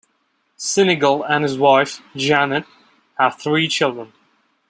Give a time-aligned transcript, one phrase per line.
[0.57, 2.65] Sinegal and his wife, Janet,
[3.19, 4.11] have three children.